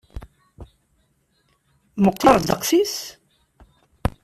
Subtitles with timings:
[2.03, 2.95] Meqqer ddeqs-is?